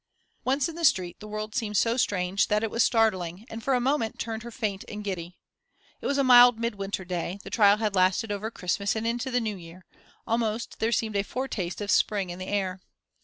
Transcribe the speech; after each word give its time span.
Once 0.43 0.67
in 0.67 0.73
the 0.73 0.83
street 0.83 1.19
the 1.19 1.27
world 1.27 1.53
seemed 1.53 1.77
so 1.77 1.95
strange 1.95 2.47
that 2.47 2.63
it 2.63 2.71
was 2.71 2.81
startling, 2.83 3.45
and 3.51 3.63
for 3.63 3.75
a 3.75 3.79
moment 3.79 4.17
turned 4.17 4.41
her 4.41 4.49
faint 4.49 4.83
and 4.87 5.03
giddy. 5.03 5.37
It 6.01 6.07
was 6.07 6.17
a 6.17 6.23
mild 6.23 6.57
midwinter 6.57 7.05
day 7.05 7.37
the 7.43 7.51
trial 7.51 7.77
had 7.77 7.93
lasted 7.93 8.31
over 8.31 8.49
Christmas 8.49 8.95
and 8.95 9.05
into 9.05 9.29
the 9.29 9.39
new 9.39 9.55
year 9.55 9.85
almost 10.25 10.79
there 10.79 10.91
seemed 10.91 11.17
a 11.17 11.23
foretaste 11.23 11.81
of 11.81 11.91
spring 11.91 12.31
in 12.31 12.39
the 12.39 12.47
air. 12.47 12.79